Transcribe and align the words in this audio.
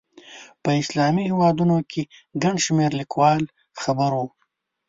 په 0.63 0.69
اسلامي 0.81 1.23
هېوادونو 1.31 1.77
کې 1.91 2.01
ګڼ 2.43 2.55
شمېر 2.65 2.91
لیکوال 2.99 3.41
خبر 3.81 4.11
وو. 4.17 4.25